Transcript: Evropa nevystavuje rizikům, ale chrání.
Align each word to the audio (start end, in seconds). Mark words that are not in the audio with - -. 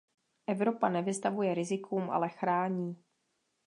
Evropa 0.47 0.89
nevystavuje 0.89 1.53
rizikům, 1.53 2.09
ale 2.11 2.29
chrání. 2.29 3.03